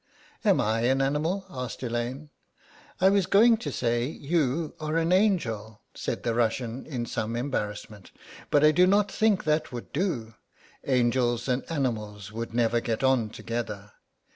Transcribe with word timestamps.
"Am 0.43 0.59
I 0.59 0.79
an 0.85 0.99
animal?" 0.99 1.45
asked 1.47 1.83
Elaine. 1.83 2.31
"I 2.99 3.09
was 3.09 3.27
going 3.27 3.57
to 3.57 3.71
say 3.71 4.05
you 4.07 4.73
are 4.79 4.97
an 4.97 5.11
angel," 5.11 5.81
said 5.93 6.23
the 6.23 6.33
Russian, 6.33 6.87
in 6.87 7.05
some 7.05 7.35
embarrassment, 7.35 8.09
"but 8.49 8.63
I 8.63 8.71
do 8.71 8.87
not 8.87 9.11
think 9.11 9.43
that 9.43 9.71
would 9.71 9.93
do; 9.93 10.33
angels 10.83 11.47
and 11.47 11.71
animals 11.71 12.31
would 12.31 12.51
never 12.51 12.79
get 12.81 13.03
on 13.03 13.29
together. 13.29 13.91